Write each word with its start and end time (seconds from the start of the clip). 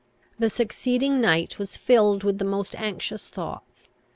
The 0.39 0.49
succeeding 0.49 1.21
night 1.21 1.59
was 1.59 1.77
filled 1.77 2.23
with 2.23 2.39
the 2.39 2.43
most 2.43 2.73
anxious 2.75 3.29
thoughts. 3.29 3.87